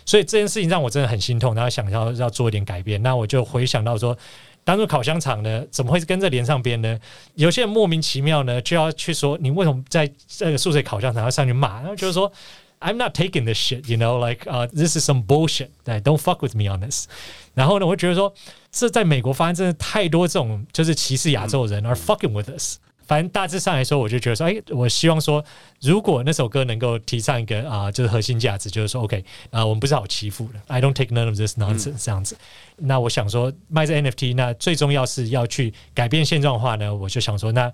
[0.06, 3.02] 所以这件事情让我真的很心痛，然后想要要做一点改变。
[3.02, 4.17] 那我就回想到说，
[4.63, 7.00] 当初烤香肠呢，怎么会跟这连上边呢？
[7.36, 12.32] 有些人莫名其妙呢，就要去说你为什么在这个宿舍烤香肠要上去骂，然后就是说。
[12.81, 15.70] I'm not taking this shit, you know, like, uh, this is some bullshit.
[15.87, 17.07] Like, don't fuck with me on this.
[17.55, 18.35] 然后呢，我会觉得说，
[18.72, 22.79] 这在美国发生真的太多这种就是歧视亚洲人，are fucking with us。
[23.07, 25.44] 反正大致上来说，我就觉得说，哎，我希望说，
[25.81, 32.37] 如果那首歌能够提倡一个啊、就是核心价值，就是说，OK，啊、我们不是好欺负的，I don't take none of this nonsense、这样子。
[32.77, 37.70] 那我想说，卖这 NFT，那最重要是要去改变现状的话呢，我就想说，那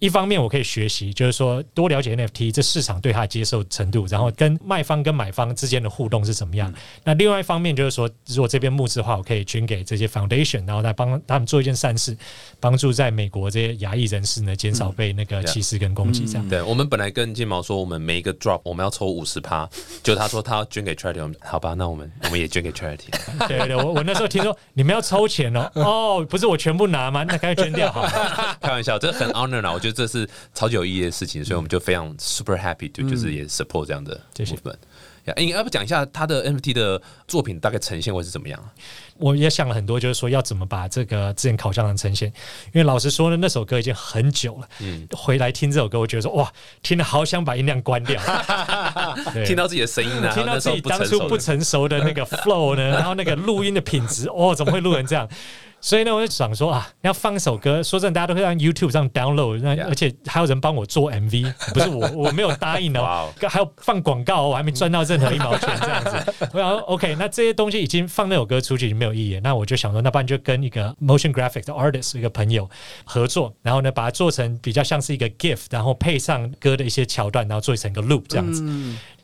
[0.00, 6.72] 一方面我可以学习，就是说多了解 NFT 这市场对它的接受程度，然后跟卖方跟买方之间的互动是怎么样。
[7.04, 12.16] 那另外一方面就是说，如果这边募资的话，我可以捐给这些 foundation，然后来帮他们做一件善事，
[12.58, 16.26] 帮助在美国这些亚裔人士呢减少被那个歧视跟攻击。
[16.26, 19.68] 这样，对，我们本来跟金毛说，我们每一个 drop 我们要抽五十趴，
[20.02, 23.10] 就他说他要捐给 charity，我们好吧，那我们我们也捐给 charity。
[23.46, 27.22] 对对对，我我那时候听说你们要抽钱哦，哦，不是我全部拿吗？
[27.28, 28.56] 那赶紧捐掉好了。
[28.62, 34.76] 开玩笑，这很 honor 啦，我觉得这是超级有意义的事情，所以我们就非常 super happy to 就是也 support 这样的谢谢 movement。
[35.26, 38.72] 呀，哎，要不讲一下他的 NFT 的作品大概呈现会是怎么样啊？
[39.18, 42.26] 我也想了很多，就是说要怎么把这个之前烤箱的呈现。
[42.72, 46.50] 因为老实说呢，那首歌已经很久了，嗯回来听这首歌，我觉得说哇，
[46.82, 48.18] 听了好想把音量关掉。
[49.44, 55.28] 听到自己的声音呢， 听到自己当初不成熟的那个 flow 呢，然后那个录音的品质，哦，怎么会录成这样？
[55.80, 66.34] 所以呢，我就想说啊，要放一首歌，说真的，大家都会让 YouTube 上 download，而且还有人帮我做 MV，不是我， 我没有答应哇哦哦，还有放广告哦，我还没赚到任何一毛钱这样子。
[66.52, 72.68] 我想说 OK，那这些东西已经放那首歌出去已经没有意义了，那我就想说，那不然就跟一个 motion graphic 的 artist 一个朋友
[73.04, 78.62] 合作，然后呢，把它做成比较像是一个 GIF，然后配上歌的一些桥段，然后做成一个 loop 这样子。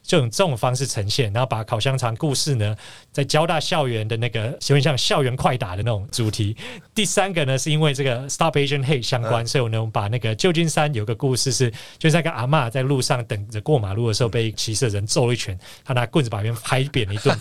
[0.06, 2.76] 这种这种方式呈现，然后把烤香肠故事呢，
[3.10, 6.56] 在交大校园的那个有点像校园快打的那种主题。
[6.94, 17.36] 第三个呢，是因为这个 Stop Asian Hate 相关，所以我们把那个旧金山有个故事是，就是那个阿嬷在路上等着过马路的时候，被歧视的人揍了一拳，他拿棍子把别人拍扁了一顿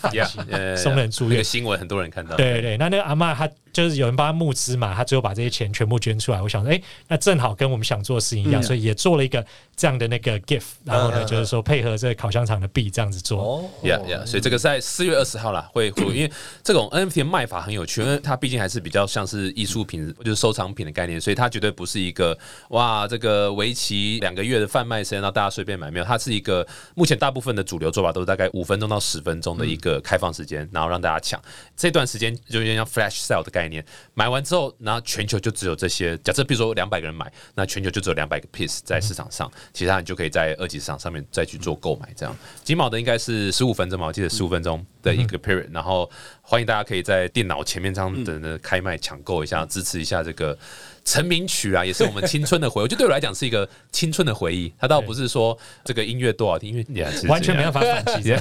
[0.75, 1.43] 送人住院那个。
[1.43, 2.35] 新闻很多人看到。
[2.35, 6.41] 对对对，那那个阿嬷她就是有人帮他募资嘛，他最后把这些钱全部捐出来。
[6.41, 13.41] 我想说，哎、那正好跟我们想做的事情一样，所以也做了一个这样的那个 gift，然后呢，嗯就是说配合这个烤香肠的币这样子做。
[13.41, 16.31] 哦呀呀，所以这个在四月二十号啦，会会， 因为
[16.63, 22.37] 这种 NFT 的卖法很有趣，因为它毕竟还是比较像是艺术品，就是收藏品的概念，所以它绝对不是一个
[22.69, 31.41] 哇，这个为期两个月的贩卖时间，让大家随便买，没有，它是一个目前大部分的主流做法都是大概五分钟到十分钟的一个开放时间，然后让大家抢
[31.75, 33.64] 这段时间就有点像 flash sale 的概念，
[34.13, 42.35] 买完之后，然后全球就只有这些，假设比如说两百个人买，那全球就只有两百个 piece 在市场上，其他人就可以在二级市场上面再去做购买，这样。
[42.63, 46.09] 金毛的应该是十五分钟嘛，我记得十五分钟的一个 period，然后
[46.41, 50.57] 欢迎大家可以在电脑前面这样等着开卖抢购一下，支持一下这个。
[51.05, 52.83] 成名曲啊，也是我们 青春的回忆。
[52.83, 54.73] 我觉得对我来讲是一个青春的回忆。
[54.79, 58.35] 它倒不是说这个音乐多好听，因为也是完全没办法反击。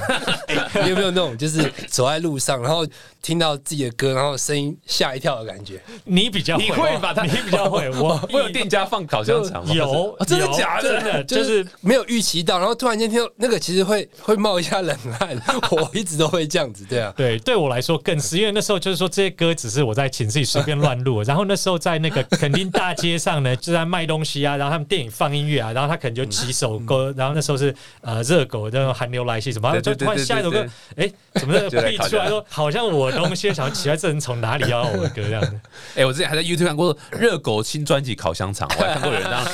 [0.83, 2.85] 你有没有那种就是走在路上，然后
[3.21, 5.79] 听到自己的歌，然后声音吓一跳的感觉？
[6.03, 9.73] 你比较你会把它你比较会， 我会有店家放烤香肠吗？
[9.73, 15.39] 有哦真的假的真的就就是是没有预期到，然后突然间听到那个，其实会会冒一下冷汗。
[15.71, 17.13] 我一直都会这样子，对啊。
[17.15, 30.65] 对，对我来说更是，因为那时候就是说这些歌只是我在寝室里随便乱录，然后那时候在那个垦丁大街上呢，就在卖东西啊，然后他们电影放音乐啊，然后他可能就几首歌，然后那时候是呃热狗的那种寒流来袭什么，就突然下一首歌
[30.95, 35.59] 对，哎，怎么那个就在 B 出来说好像我的东西，想奇怪这人从哪里要我的歌这样子，
[35.95, 39.45] 哎、我之前还在 YouTube 看过热狗新专辑《烤香肠》，我还看过有人这样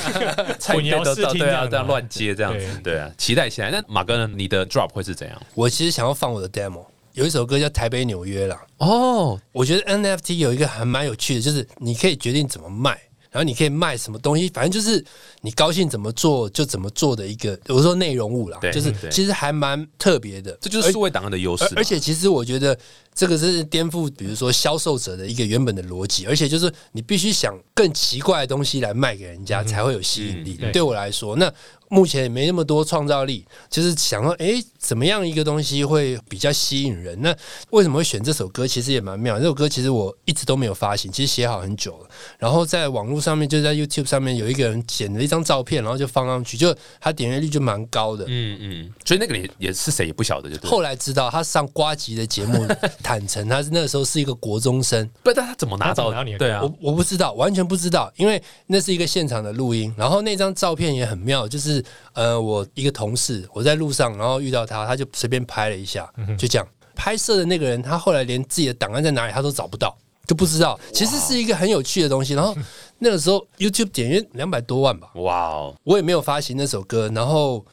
[0.58, 3.70] 菜混淆视听对啊，这样这样乱接这样子，对啊，期待起来。
[3.70, 4.30] 那马哥呢？
[4.34, 5.42] 你的 drop 会是怎样？
[5.54, 8.60] 我其实想要放我的 demo，有一首歌叫《台北纽约》啦。
[8.78, 12.98] 哦，我觉得 NFT 有一个还蛮有趣的，就是你可以决定怎么卖。
[13.30, 15.02] 然后你可以卖什么东西，反正就是
[15.40, 21.64] 你高兴怎么做就怎么做的一个，我说内容物啦，就是其实还蛮特别的，这就是数位档案的优势。
[21.64, 22.78] 而而且其实我觉得
[23.14, 30.58] 这个是颠覆，比如说销售者的一个原本的逻辑，而且就是你必须想更奇怪的东西来卖给人家，才会有吸引力。
[30.58, 31.50] 嗯对对我来说，那
[31.92, 37.20] 目前也没那么多创造力，就是想说，哎，怎么样一个东西会比较吸引人？
[37.20, 37.36] 那
[37.68, 38.66] 为什么会选这首歌？
[38.66, 39.38] 其实也蛮妙。
[39.38, 42.08] 这首歌其实我一直都没有发行，其实写好很久了。
[42.38, 48.24] 然后在网络上面，就在 YouTube 上面有一个人剪了一张照片，然后就放上去，就他点阅率就蛮高的。
[48.26, 50.70] 嗯嗯，所以那个人也也是谁也不晓得，就对。
[50.70, 52.66] 后来知道他上瓜吉的节目，
[53.02, 61.81] 坦诚 他是那个时候是一个国中生，不，但他怎么拿他怎到么拿你的对啊，我我不知道，完全不知道，因为那是一个现场的录音，然后那张照片也很妙，就是
[62.12, 66.66] 呃，我一个同事我在路上，然后遇到他，他就随便拍了一下，就这样。
[66.94, 70.78] 拍摄的那个人，他后来连自己的档案在哪里他都找不到，就不知道。
[70.92, 72.34] 其实是一个很有趣的东西。
[72.34, 72.54] 然后
[73.00, 77.64] 那个时候 YouTube 点阅两百多万吧，哇哦，我也没有发行那首歌，然后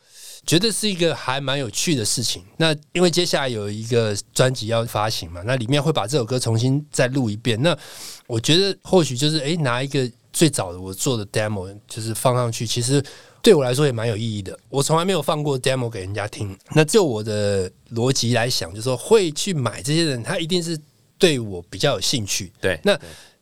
[0.45, 2.43] 觉得是一个还蛮有趣的事情。
[2.57, 7.61] 那因为接下来有一个专辑要发行嘛，那里面会把这首歌重新再录一遍。
[7.61, 7.77] 那
[8.25, 13.03] 我觉得或许就是诶，拿一个最早的我做的 demo 就是放上去，其实
[13.41, 14.57] 对我来说也蛮有意义的。
[14.69, 16.57] 我从来没有放过 demo 给人家听。
[16.73, 20.77] 那就我的逻辑来想，就是说会去买这些人，他一定是
[21.17, 22.51] 对我比较有兴趣。
[22.59, 22.99] 对，那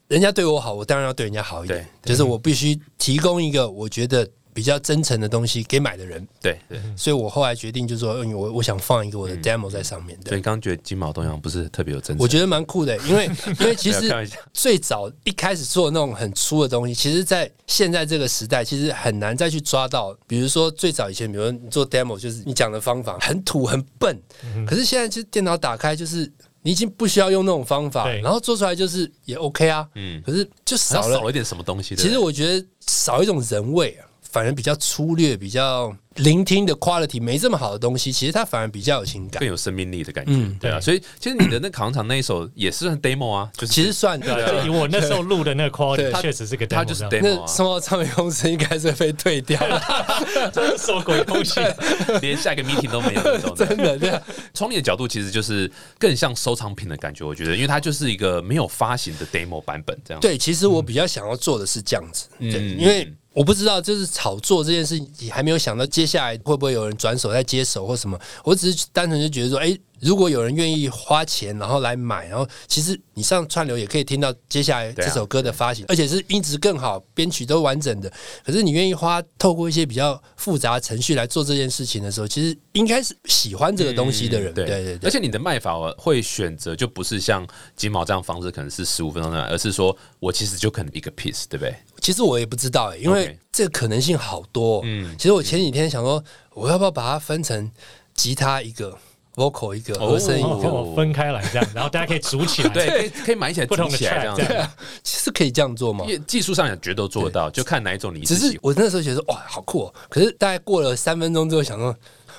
[0.07, 4.27] 人家对我好，我当然要对人家好一点，就是我必须提供一个我觉得
[4.57, 6.81] 比较真诚的东西给买的人，对对。
[6.95, 10.29] 所以我后来决定就是说，嗯我我想放一个我的嗯 demo 在上面的。
[10.29, 14.11] 所以刚刚觉得金毛东阳不是特别有真诚，我觉得蛮酷的，因为 因为其实
[14.51, 20.17] 最早一开始做那种很粗的东西，其实，在现在这个时代，其实很难再去抓到。
[20.25, 24.19] 比如说最早以前，比如说你做 demo，就是你讲的方法很土很笨，
[24.67, 26.33] 可是现在其实电脑打开就是。
[26.63, 31.95] 你已经不需要用那种方法，然后做出来就是也 OK 啊，嗯可是就少少了少了一点什么东西。
[31.95, 39.47] 其对实我觉得少一种人味啊，反而比较粗略，比较聆听的 quality 没这么好的东西，其实它反而比较有情感更。
[39.47, 40.79] 有生命力的感觉，嗯对啊。
[40.79, 49.81] 所以其实你的那扛场那一首也是算 demo 啊，就是其实算对啊，对就以我那时候录的那个 quality，对确实是个 demo，它就是 demo 那啊，声望唱片公司应该是被退掉了，
[50.53, 51.59] 这是什么鬼东西？
[52.21, 53.65] 连下一个 meeting 都没有那种的。
[53.65, 54.21] 真的对啊。
[54.53, 60.19] 从你的角度，其实就是更像收藏品的感觉，我觉得，因为它就是一个没有发行的 demo 版本这样。
[60.19, 78.11] 对，其实我比较想要做的是这样子，对，嗯因为我不知道就是炒作这件事，你还没有想到接下来会不会有人转手再接手或什么，我只是单纯就觉得说，哎、如果有人愿意花钱然后来买，然后其实你上串流也可以听到接下来这首歌的发行，而且是音质更好，编曲都完整的。
[78.45, 85.07] 可是你愿意花透过一些比较复杂的程序来做这件事情的时候，其实应该是喜欢这个东西的人，嗯对对对对。
[85.07, 91.75] 而且你的卖法会选择就不是像金毛这样方式，可能是十五分钟的，而是说我其实就可能一个 piece，对不对？
[92.01, 94.81] 其实我也不知道、欸，因为这个可能性好多。
[94.85, 97.69] 嗯嗯，其实我前几天想说，我要不要把它分成
[98.13, 98.97] 吉他一个
[99.37, 100.47] ，vocal 一个，哦和声一个？
[100.49, 102.69] 哦我分开来这样，然后大家可以组起来。
[102.69, 104.69] 对，可以可以买起来不同的组起来这样
[105.01, 106.11] 其实可以这样做吗因？
[106.11, 109.93] 为技术上也绝对做得到，就看哪一种你只是我那时候觉得哇，好酷哦！
[110.09, 111.95] 可是大概过了三分钟之后，想说。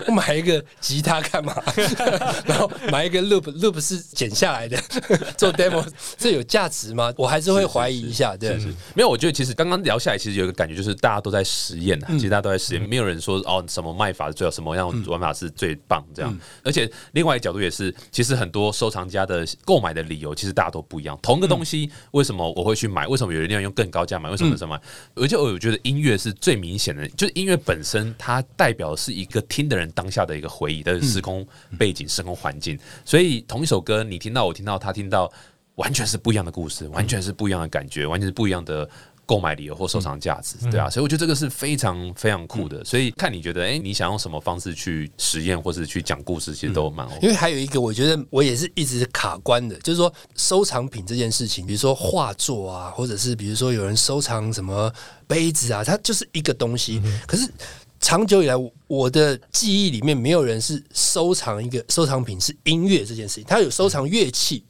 [0.06, 1.54] 我买一个吉他干嘛？
[2.46, 4.76] 然后买一个 loop，loop 是剪下来的，
[5.37, 5.84] 做 demo，
[6.16, 7.12] 这有价值吗？
[7.16, 8.37] 我还是会怀疑一下。
[8.37, 8.56] 对，
[8.94, 12.06] 没有，我觉得其实刚刚聊下来，其实有一个感觉，就是大家都在实验啊。
[12.11, 16.32] 嗯其实大家都在实验，没有人说哦什么卖法是最好，什么样玩法是最棒这样。
[16.32, 21.18] 嗯而且另外一个角度也是，其实很多收藏家的购买的理由，其实大家都不一样。
[21.22, 23.06] 同一个东西，为什么我会去买？
[23.06, 24.28] 为什么有人要用更高价买？
[24.30, 24.78] 为什么什么？
[25.14, 31.46] 而且我觉得音乐是最明显的，就是音乐本身它代表的是一个听的人当下的一个回忆的时空
[31.79, 32.79] 背景、时空环境。
[33.05, 35.31] 所以同一首歌，你听到我听到他听到，
[35.77, 38.88] 完全是不一样的故事，完全是不一样的感觉，完全是不一样的。
[39.29, 42.83] 购买理由或收藏价值，对啊，所以我觉得这个是非常非常酷的。
[42.83, 47.18] 所以看你觉得，哎、你想用什么方式去实验，或是去讲故事，其实都蛮 OK。
[47.20, 54.90] 因为还有一个，我觉得我也是一直卡关的，就是说收藏品这件事情，比如说画作啊，或者是比如说有人收藏什么
[55.27, 57.03] 杯子啊，它就是一个东西。
[57.27, 57.46] 可是
[58.00, 58.54] 长久以来，
[58.87, 64.64] 我的记忆里面没有人是收藏一个收藏品是音乐这件事情，他有收藏乐器，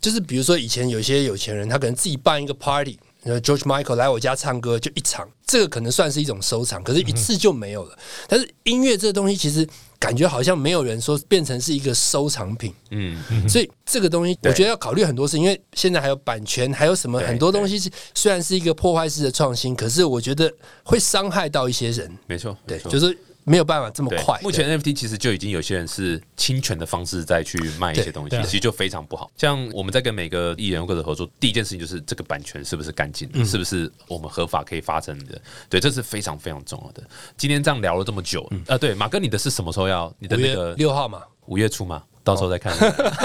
[0.00, 2.98] 就是比如说以前有些有钱人，他可能自己办一个 party。
[3.24, 7.98] 呃，George Michael 来我家唱歌就一场，这个可能算是一种收藏，可是一次就没有了。
[8.28, 9.66] 但是音乐这个东西，其实
[10.04, 22.10] 感觉好像没有人说变成是一个收藏品，嗯，所以这个东西我觉得要考虑很多事，因为现在还有版权，还有什么很多东西是虽然是一个破坏式的创新，可是我觉得会伤害到一些人。
[22.26, 24.38] 没错，对就是没有办法这么快。
[24.42, 29.30] 目前 NFT 其实就已经有些人是侵权的方式再去卖一些东西其实就非常不好。
[29.36, 35.40] 像我们在跟每个艺人或者合作，第一件事情就是这个版权是不是干净，嗯是不是我们合法可以发生的？
[35.68, 37.02] 对，这是非常非常重要的。
[37.36, 40.12] 今天这样聊了这么久，呃，对，马哥，你的是什么时候要？
[40.18, 42.72] 你的那个六号嘛，五月初嘛，到时候再看。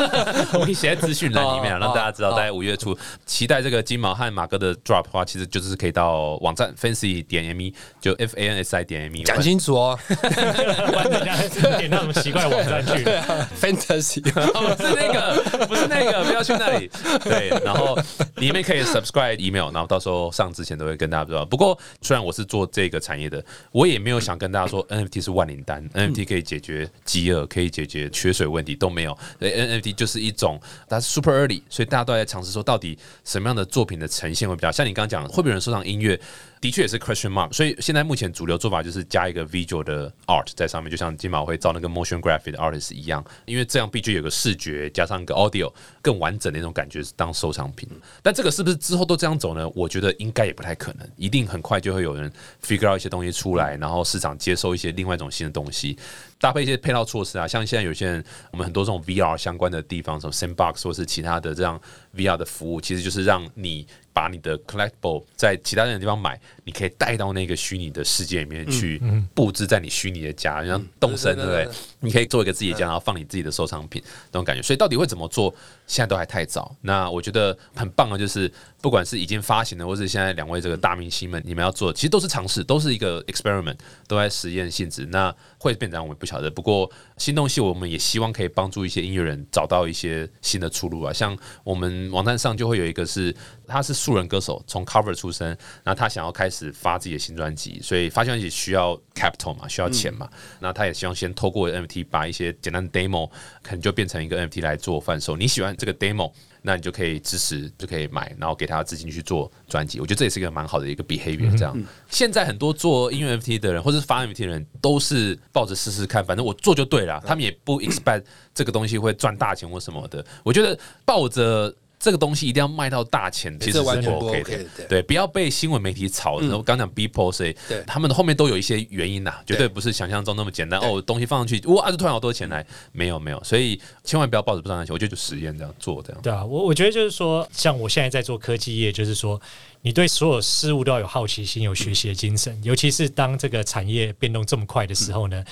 [0.53, 9.23] 我们写在资讯栏里面 让大家知道，哦大概五月初期待这个金毛和马哥的 drop 的话，其实就是可以到网站 fancy 点 me，就 f a n s i 点 me。
[9.23, 13.03] 讲清楚哦不然人家点那种奇怪的网站去。
[13.59, 14.19] fantasy。
[14.53, 16.89] 哦，不是那个，不是那个，不要去那里。
[17.23, 17.97] 对，然后
[18.35, 21.45] 里面可以 subscribe email，然后到时候上之前都会跟大家知道。
[21.45, 29.17] 不过，虽然我是做这个产业的，我也没有想跟大家说 NFT 是万灵丹，NFT 可以解决饥饿，可以解决缺水问题都没有。
[29.37, 36.19] 对，NFT 就是一种它是 super early，所以大家都在尝试说，到底什么样的作品的呈现会比较像你刚刚讲，会不会有人收藏音乐？
[36.61, 47.87] 的确也是 question mark，所以现在目前主流做法就是加一个 visual 的 art 在上面，就像金马会造那个 motion graphic 的 artist 一样，因为这样必须有个视觉加上一个 audio 更完整的那种感觉是当收藏品。
[48.21, 49.69] 但这个是不是之后都这样走呢？
[49.73, 52.29] 我觉得应该也不太可能，一定很快就会有人
[52.61, 55.97] figure out 一些东西出来，然后市场接受一些另外一种新的东西，
[56.39, 61.79] 搭配一些配套措施啊，像现在有些人我们很多这种 VR 相关的地方，什么 Sandbox 或是其他的这样
[62.15, 63.85] VR 的服务，其实就是让你
[64.19, 69.01] 把你的 collectible 在其他人的地方买，你可以带到那个虚拟的世界里面去
[69.33, 71.65] 布置在你虚拟的家，像动森，对不对？
[72.01, 74.03] 你可以做一个自己的家，然后放你自己的收藏品，
[74.33, 74.61] 那种感觉。
[74.61, 75.55] 所以到底会怎么做，
[75.87, 76.75] 现在都还太早。
[76.81, 78.51] 那我觉得很棒的就是，
[78.81, 85.05] 不管是已经发行的，或是现在两位这个大明星们，你们要做，其实都是尝试，都是一个 experiment，都在实验性质。
[85.05, 86.51] 那会变成，我们不晓得。
[86.51, 91.13] 不过新东西，我们也希望可以帮助一些音乐人找到一些新的出路啊。
[91.13, 93.33] 像我们网站上就会有一个是，
[93.69, 95.47] 他是素人歌手，从 cover 出身，
[95.83, 100.27] 然后他想要开始发自己的新专辑，所以发新专辑需要 capital 嘛，需要钱嘛。
[100.59, 103.29] 那他也希望先透过 NFT 把一些简单的 demo
[103.61, 105.37] 可能就变成一个 NFT 来做贩售。
[105.37, 109.99] 你喜欢这个 demo，那你就可以支持，就可以买，然后给他资金去做专辑。
[109.99, 111.55] 我觉得这也是一个蛮好的一个 behavior。
[111.57, 111.77] 这样，
[112.09, 117.21] 现在很多做音乐 NFT 的人，或者是发 NFT 的人，都是抱着试试看，反正我做就对了。
[117.25, 120.25] 他们也不 expect 这个东西会赚大钱或什么的。
[120.43, 121.73] 我觉得抱着。
[121.99, 123.89] 这个东西一定要卖到大钱，其实是不
[124.27, 124.69] OK 的的。
[124.77, 126.39] 对对，不要被新闻媒体炒。
[126.39, 130.79] 然后刚讲 B post，对他们的后面都有一些原因呐，绝对不是想象中那么简单。
[130.79, 136.21] 哦，东西放上去，哇，就突然好多钱来，没有没有，所以千万不要抱着不上的钱，我觉得就实验这样做这样。
[136.21, 139.39] 对啊，我我觉得就是说，像我现在在做科技业，就是说，
[139.81, 145.43] 你对所有事物都要有好奇心、有学习的精神，尤其是当这个产业变动这么快的时候呢，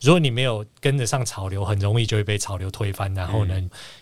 [0.00, 3.12] 如果你没有跟得上潮流，很容易就会被潮流推翻。
[3.14, 3.54] 然后呢，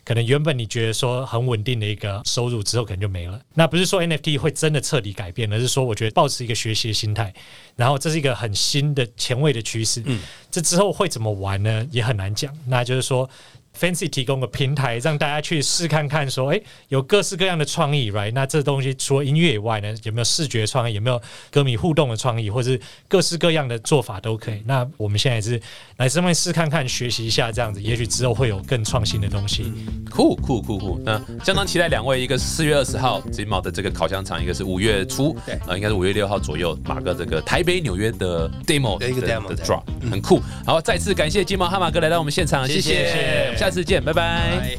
[0.03, 3.39] 可能原本你觉得说很稳定的一个收入之后，可能就没了。
[3.53, 7.35] 那不是说 NFT 会真的彻底改变，而是说我觉得保持一个学习的心态，
[7.77, 10.03] 然后这是一个很新的前卫的趋势。
[10.51, 11.87] 这之后会怎么玩呢？
[11.91, 12.57] 也很难讲。
[12.67, 13.29] 那就是说。
[13.79, 18.33] Fancy 提供个平台，让大家去试看看，说，哎、有各式各样的创意，right？
[18.33, 21.21] 那这东西除了音乐以外呢，有没有视觉创意，有没有
[21.51, 24.63] 歌迷互动的创意，或是各式各样的做法都可以。
[24.65, 25.61] 那我们现在是
[25.97, 29.73] 来这边试看看，学习一下，这样子，也许之后会有更创新的东西。
[30.11, 31.01] 酷酷酷酷！
[31.05, 40.41] 那相当期待两位，一个是四月二十号金茂的这个烤香肠，一个是五月初，对呃，应该是五月六号左右，马哥这个台北、纽约的 demo 的一个的 demo，的对 drop，很酷。
[40.65, 44.79] 好，再次感谢金毛哈马哥来到我们现场，谢谢下次见，拜拜。